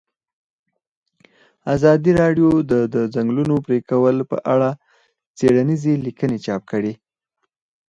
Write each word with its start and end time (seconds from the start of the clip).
ازادي 1.73 2.11
راډیو 2.21 2.49
د 2.71 2.73
د 2.93 2.95
ځنګلونو 3.13 3.55
پرېکول 3.65 4.17
په 4.31 4.37
اړه 4.53 4.69
څېړنیزې 5.37 5.93
لیکنې 6.05 6.37
چاپ 6.45 6.61
کړي. 6.71 6.93